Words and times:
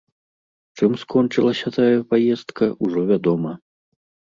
Чым 0.79 0.91
скончылася 1.01 1.75
тая 1.77 1.95
паездка, 2.11 2.75
ужо 2.85 3.09
вядома. 3.15 3.51